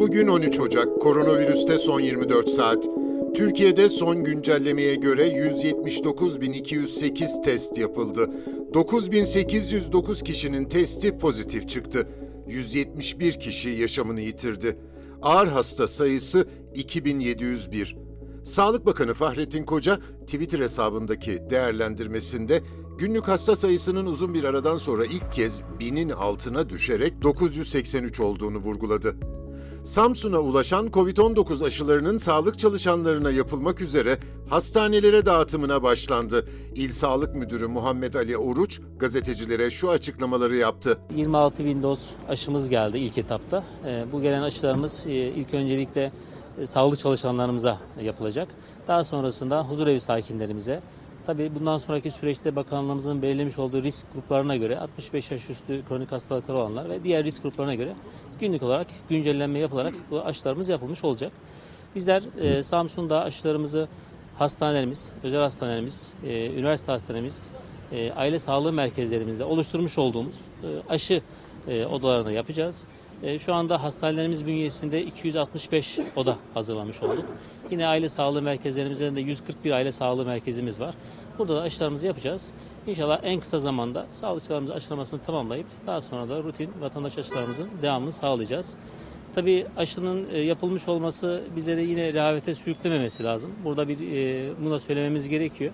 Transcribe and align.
Bugün 0.00 0.28
13 0.28 0.60
Ocak, 0.60 1.00
koronavirüste 1.00 1.78
son 1.78 2.00
24 2.00 2.48
saat. 2.48 2.86
Türkiye'de 3.34 3.88
son 3.88 4.24
güncellemeye 4.24 4.94
göre 4.94 5.28
179.208 5.28 7.42
test 7.42 7.78
yapıldı. 7.78 8.30
9.809 8.72 10.24
kişinin 10.24 10.64
testi 10.64 11.18
pozitif 11.18 11.68
çıktı. 11.68 12.08
171 12.48 13.32
kişi 13.32 13.68
yaşamını 13.68 14.20
yitirdi. 14.20 14.76
Ağır 15.22 15.48
hasta 15.48 15.88
sayısı 15.88 16.48
2701. 16.74 17.96
Sağlık 18.44 18.86
Bakanı 18.86 19.14
Fahrettin 19.14 19.64
Koca 19.64 19.98
Twitter 20.20 20.58
hesabındaki 20.58 21.38
değerlendirmesinde 21.50 22.62
günlük 22.98 23.28
hasta 23.28 23.56
sayısının 23.56 24.06
uzun 24.06 24.34
bir 24.34 24.44
aradan 24.44 24.76
sonra 24.76 25.04
ilk 25.04 25.32
kez 25.32 25.62
binin 25.80 26.08
altına 26.08 26.68
düşerek 26.68 27.22
983 27.22 28.20
olduğunu 28.20 28.58
vurguladı. 28.58 29.16
Samsun'a 29.84 30.38
ulaşan 30.38 30.86
COVID-19 30.86 31.64
aşılarının 31.64 32.16
sağlık 32.16 32.58
çalışanlarına 32.58 33.30
yapılmak 33.30 33.80
üzere 33.80 34.18
hastanelere 34.48 35.26
dağıtımına 35.26 35.82
başlandı. 35.82 36.46
İl 36.74 36.90
Sağlık 36.90 37.34
Müdürü 37.34 37.66
Muhammed 37.66 38.14
Ali 38.14 38.36
Oruç 38.36 38.80
gazetecilere 38.98 39.70
şu 39.70 39.90
açıklamaları 39.90 40.56
yaptı. 40.56 40.98
26 41.16 41.64
bin 41.64 41.82
doz 41.82 42.10
aşımız 42.28 42.68
geldi 42.68 42.98
ilk 42.98 43.18
etapta. 43.18 43.64
Ee, 43.86 44.04
Bu 44.12 44.22
gelen 44.22 44.42
aşılarımız 44.42 45.06
e, 45.06 45.10
ilk 45.12 45.54
öncelikle 45.54 46.12
e, 46.60 46.66
sağlık 46.66 46.98
çalışanlarımıza 46.98 47.78
yapılacak. 48.02 48.48
Daha 48.88 49.04
sonrasında 49.04 49.62
huzurevi 49.62 50.00
sakinlerimize. 50.00 50.80
Tabii 51.26 51.54
bundan 51.54 51.76
sonraki 51.76 52.10
süreçte 52.10 52.56
bakanlığımızın 52.56 53.22
belirlemiş 53.22 53.58
olduğu 53.58 53.82
risk 53.82 54.14
gruplarına 54.14 54.56
göre 54.56 54.78
65 54.78 55.30
yaş 55.30 55.50
üstü 55.50 55.84
kronik 55.88 56.12
hastalıkları 56.12 56.58
olanlar 56.58 56.90
ve 56.90 57.04
diğer 57.04 57.24
risk 57.24 57.42
gruplarına 57.42 57.74
göre 57.74 57.94
günlük 58.40 58.62
olarak 58.62 58.86
güncellenme 59.08 59.58
yapılarak 59.58 59.94
bu 60.10 60.20
aşılarımız 60.20 60.68
yapılmış 60.68 61.04
olacak. 61.04 61.32
Bizler 61.94 62.22
e, 62.40 62.62
Samsun'da 62.62 63.22
aşılarımızı 63.22 63.88
hastanelerimiz, 64.38 65.14
özel 65.22 65.40
hastanelerimiz, 65.40 66.14
e, 66.24 66.46
üniversite 66.46 66.92
hastanelerimiz, 66.92 67.50
e, 67.92 68.12
aile 68.12 68.38
sağlığı 68.38 68.72
merkezlerimizde 68.72 69.44
oluşturmuş 69.44 69.98
olduğumuz 69.98 70.40
e, 70.62 70.68
aşı 70.88 71.22
e, 71.68 71.86
odalarında 71.86 72.32
yapacağız. 72.32 72.86
E, 73.22 73.38
şu 73.38 73.54
anda 73.54 73.82
hastanelerimiz 73.82 74.46
bünyesinde 74.46 75.02
265 75.02 75.98
oda 76.16 76.36
hazırlamış 76.54 77.02
olduk. 77.02 77.24
Yine 77.70 77.86
aile 77.86 78.08
sağlığı 78.08 78.42
merkezlerimizde 78.42 79.16
de 79.16 79.20
141 79.20 79.70
aile 79.70 79.92
sağlığı 79.92 80.24
merkezimiz 80.24 80.80
var. 80.80 80.94
Burada 81.38 81.56
da 81.56 81.60
aşılarımızı 81.60 82.06
yapacağız. 82.06 82.52
İnşallah 82.86 83.20
en 83.22 83.40
kısa 83.40 83.58
zamanda 83.58 84.06
sağlıkçılarımızın 84.12 84.74
aşılamasını 84.74 85.20
tamamlayıp 85.20 85.66
daha 85.86 86.00
sonra 86.00 86.28
da 86.28 86.42
rutin 86.42 86.70
vatandaş 86.80 87.18
aşılarımızın 87.18 87.68
devamını 87.82 88.12
sağlayacağız. 88.12 88.74
Tabii 89.34 89.66
aşının 89.76 90.26
e, 90.32 90.38
yapılmış 90.38 90.88
olması 90.88 91.44
bize 91.56 91.76
de 91.76 91.80
yine 91.80 92.12
rehavete 92.12 92.54
sürüklememesi 92.54 93.24
lazım. 93.24 93.50
Burada 93.64 93.88
bir 93.88 94.12
e, 94.12 94.50
bunu 94.60 94.70
da 94.70 94.78
söylememiz 94.78 95.28
gerekiyor. 95.28 95.72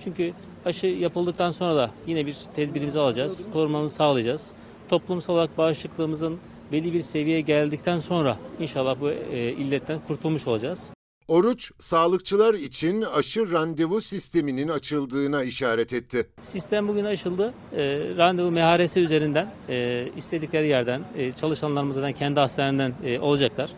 Çünkü 0.00 0.32
aşı 0.64 0.86
yapıldıktan 0.86 1.50
sonra 1.50 1.76
da 1.76 1.90
yine 2.06 2.26
bir 2.26 2.36
tedbirimizi 2.56 3.00
alacağız, 3.00 3.46
korumamızı 3.52 3.94
sağlayacağız. 3.94 4.52
Toplumsal 4.88 5.34
olarak 5.34 5.58
bağışıklığımızın 5.58 6.38
belli 6.72 6.92
bir 6.92 7.02
seviyeye 7.02 7.40
geldikten 7.40 7.98
sonra 7.98 8.36
inşallah 8.60 9.00
bu 9.00 9.10
e, 9.10 9.52
illetten 9.52 10.00
kurtulmuş 10.06 10.46
olacağız. 10.46 10.90
Oruç, 11.28 11.72
sağlıkçılar 11.78 12.54
için 12.54 13.02
aşı 13.02 13.52
randevu 13.52 14.00
sisteminin 14.00 14.68
açıldığına 14.68 15.44
işaret 15.44 15.92
etti. 15.92 16.26
Sistem 16.40 16.88
bugün 16.88 17.04
açıldı. 17.04 17.54
E, 17.76 17.82
randevu 18.16 18.50
MHRS 18.50 18.96
üzerinden 18.96 19.52
e, 19.68 20.08
istedikleri 20.16 20.68
yerden 20.68 21.02
e, 21.16 21.32
çalışanlarımızdan 21.32 22.12
kendi 22.12 22.40
hastaneden 22.40 22.92
e, 23.04 23.18
olacaklar. 23.18 23.70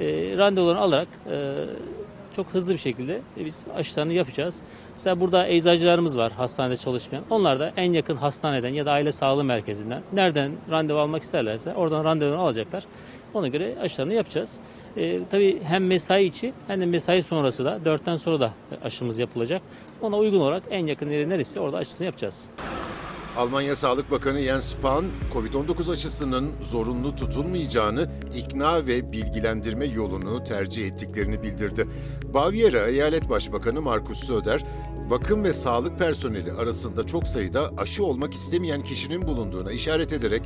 E, 0.00 0.36
randevularını 0.36 0.80
alarak 0.80 1.08
e, 1.30 1.64
çok 2.38 2.54
hızlı 2.54 2.72
bir 2.72 2.78
şekilde 2.78 3.20
e, 3.36 3.44
biz 3.44 3.66
aşılarını 3.76 4.12
yapacağız. 4.12 4.62
Mesela 4.92 5.20
burada 5.20 5.48
eczacılarımız 5.48 6.18
var 6.18 6.32
hastanede 6.32 6.76
çalışmayan. 6.76 7.24
Onlar 7.30 7.60
da 7.60 7.72
en 7.76 7.92
yakın 7.92 8.16
hastaneden 8.16 8.74
ya 8.74 8.86
da 8.86 8.92
aile 8.92 9.12
sağlığı 9.12 9.44
merkezinden 9.44 10.02
nereden 10.12 10.52
randevu 10.70 10.98
almak 10.98 11.22
isterlerse 11.22 11.74
oradan 11.74 12.04
randevunu 12.04 12.40
alacaklar. 12.40 12.84
Ona 13.34 13.48
göre 13.48 13.76
aşılarını 13.80 14.14
yapacağız. 14.14 14.60
E, 14.96 15.20
tabii 15.30 15.62
hem 15.62 15.86
mesai 15.86 16.24
içi 16.24 16.52
hem 16.66 16.80
de 16.80 16.86
mesai 16.86 17.22
sonrası 17.22 17.64
da 17.64 17.80
dörtten 17.84 18.16
sonra 18.16 18.40
da 18.40 18.52
aşımız 18.84 19.18
yapılacak. 19.18 19.62
Ona 20.00 20.16
uygun 20.16 20.40
olarak 20.40 20.62
en 20.70 20.86
yakın 20.86 21.10
yeri 21.10 21.28
neresi 21.28 21.60
orada 21.60 21.76
aşısını 21.76 22.06
yapacağız. 22.06 22.50
Almanya 23.38 23.76
Sağlık 23.76 24.10
Bakanı 24.10 24.42
Jens 24.42 24.64
Spahn, 24.64 25.04
COVID-19 25.34 25.92
aşısının 25.92 26.50
zorunlu 26.60 27.16
tutulmayacağını 27.16 28.10
ikna 28.34 28.86
ve 28.86 29.12
bilgilendirme 29.12 29.86
yolunu 29.86 30.44
tercih 30.44 30.86
ettiklerini 30.86 31.42
bildirdi. 31.42 31.88
Bavyera 32.34 32.86
Eyalet 32.86 33.30
Başbakanı 33.30 33.82
Markus 33.82 34.18
Söder, 34.18 34.64
bakım 35.10 35.44
ve 35.44 35.52
sağlık 35.52 35.98
personeli 35.98 36.52
arasında 36.52 37.06
çok 37.06 37.26
sayıda 37.26 37.70
aşı 37.76 38.04
olmak 38.04 38.34
istemeyen 38.34 38.82
kişinin 38.82 39.26
bulunduğuna 39.26 39.72
işaret 39.72 40.12
ederek 40.12 40.42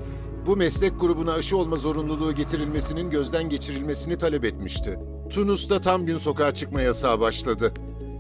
bu 0.47 0.57
meslek 0.57 1.01
grubuna 1.01 1.33
aşı 1.33 1.57
olma 1.57 1.77
zorunluluğu 1.77 2.35
getirilmesinin 2.35 3.11
gözden 3.11 3.49
geçirilmesini 3.49 4.19
talep 4.19 4.45
etmişti. 4.45 4.99
Tunus'ta 5.31 5.81
tam 5.81 6.07
gün 6.07 6.19
sokağa 6.19 6.55
çıkma 6.55 6.83
yasağı 6.83 7.21
başladı. 7.21 7.73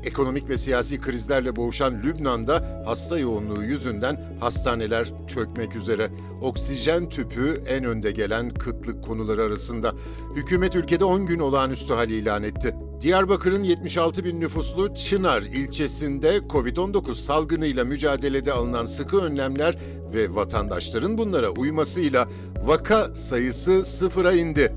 Ekonomik 0.05 0.49
ve 0.49 0.57
siyasi 0.57 1.01
krizlerle 1.01 1.57
boğuşan 1.57 2.03
Lübnan'da 2.03 2.83
hasta 2.87 3.19
yoğunluğu 3.19 3.63
yüzünden 3.63 4.37
hastaneler 4.41 5.13
çökmek 5.27 5.77
üzere. 5.77 6.11
Oksijen 6.43 7.09
tüpü 7.09 7.63
en 7.69 7.85
önde 7.85 8.11
gelen 8.11 8.51
kıtlık 8.51 9.05
konuları 9.05 9.43
arasında. 9.43 9.95
Hükümet 10.35 10.77
ülkede 10.77 11.05
10 11.05 11.27
gün 11.27 11.39
olağanüstü 11.39 11.95
hal 11.95 12.11
ilan 12.11 12.43
etti. 12.43 12.75
Diyarbakır'ın 13.01 13.63
76 13.63 14.25
bin 14.25 14.41
nüfuslu 14.41 14.95
Çınar 14.95 15.43
ilçesinde 15.43 16.37
Covid-19 16.37 17.15
salgınıyla 17.15 17.85
mücadelede 17.85 18.53
alınan 18.53 18.85
sıkı 18.85 19.21
önlemler 19.21 19.79
ve 20.15 20.35
vatandaşların 20.35 21.19
bunlara 21.19 21.51
uymasıyla 21.51 22.29
vaka 22.67 23.15
sayısı 23.15 23.85
sıfıra 23.85 24.33
indi. 24.33 24.73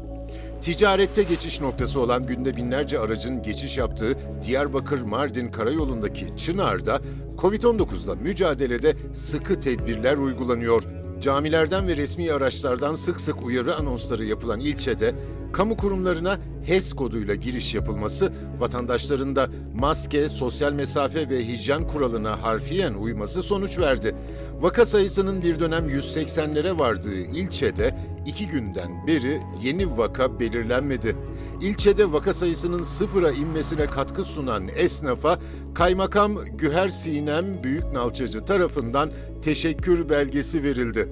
Ticarette 0.65 1.23
geçiş 1.23 1.61
noktası 1.61 1.99
olan 1.99 2.25
günde 2.25 2.55
binlerce 2.55 2.99
aracın 2.99 3.43
geçiş 3.43 3.77
yaptığı 3.77 4.17
Diyarbakır-Mardin 4.41 5.47
karayolundaki 5.47 6.37
Çınar'da 6.37 7.01
Covid-19'la 7.37 8.15
mücadelede 8.15 8.93
sıkı 9.13 9.59
tedbirler 9.59 10.17
uygulanıyor. 10.17 10.83
Camilerden 11.21 11.87
ve 11.87 11.97
resmi 11.97 12.31
araçlardan 12.31 12.93
sık 12.93 13.21
sık 13.21 13.45
uyarı 13.45 13.75
anonsları 13.75 14.25
yapılan 14.25 14.59
ilçede 14.59 15.15
kamu 15.53 15.77
kurumlarına 15.77 16.39
HES 16.65 16.93
koduyla 16.93 17.35
giriş 17.35 17.75
yapılması, 17.75 18.33
vatandaşların 18.59 19.35
da 19.35 19.49
maske, 19.73 20.29
sosyal 20.29 20.73
mesafe 20.73 21.29
ve 21.29 21.47
hijyen 21.47 21.87
kuralına 21.87 22.43
harfiyen 22.43 22.93
uyması 22.93 23.43
sonuç 23.43 23.79
verdi. 23.79 24.15
Vaka 24.61 24.85
sayısının 24.85 25.41
bir 25.41 25.59
dönem 25.59 25.89
180'lere 25.89 26.79
vardığı 26.79 27.15
ilçede 27.15 27.95
iki 28.25 28.47
günden 28.47 29.07
beri 29.07 29.39
yeni 29.63 29.97
vaka 29.97 30.39
belirlenmedi. 30.39 31.15
İlçede 31.61 32.11
vaka 32.11 32.33
sayısının 32.33 32.83
sıfıra 32.83 33.31
inmesine 33.31 33.85
katkı 33.85 34.23
sunan 34.23 34.67
esnafa 34.75 35.39
Kaymakam 35.73 36.35
Güher 36.57 36.89
Sinem 36.89 37.63
Büyüknalçacı 37.63 38.45
tarafından 38.45 39.11
teşekkür 39.41 40.09
belgesi 40.09 40.63
verildi. 40.63 41.09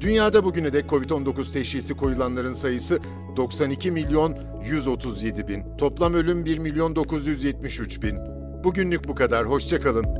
Dünyada 0.00 0.44
bugüne 0.44 0.72
dek 0.72 0.84
COVID-19 0.84 1.52
teşhisi 1.52 1.94
koyulanların 1.94 2.52
sayısı 2.52 2.98
92 3.36 3.90
milyon 3.90 4.36
137 4.70 5.48
bin. 5.48 5.76
Toplam 5.78 6.14
ölüm 6.14 6.44
1 6.44 6.58
milyon 6.58 6.96
973 6.96 8.02
bin. 8.02 8.16
Bugünlük 8.64 9.08
bu 9.08 9.14
kadar. 9.14 9.46
Hoşçakalın. 9.46 10.19